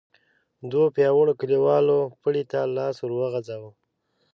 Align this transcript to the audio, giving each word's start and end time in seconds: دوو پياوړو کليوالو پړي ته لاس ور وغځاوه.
دوو 0.71 0.85
پياوړو 0.95 1.33
کليوالو 1.41 1.99
پړي 2.21 2.43
ته 2.51 2.59
لاس 2.77 2.95
ور 2.99 3.11
وغځاوه. 3.19 3.71